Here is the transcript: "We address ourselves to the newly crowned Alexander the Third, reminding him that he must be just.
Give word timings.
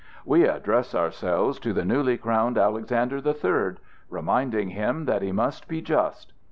"We 0.25 0.45
address 0.47 0.95
ourselves 0.95 1.59
to 1.59 1.73
the 1.73 1.85
newly 1.85 2.17
crowned 2.17 2.57
Alexander 2.57 3.21
the 3.21 3.35
Third, 3.35 3.79
reminding 4.09 4.69
him 4.69 5.05
that 5.05 5.21
he 5.21 5.31
must 5.31 5.67
be 5.67 5.79
just. 5.79 6.33